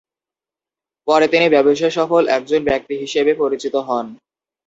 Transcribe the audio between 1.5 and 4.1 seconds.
ব্যবসাসফল একজন ব্যক্তি হিসেবে পরিচিত হন।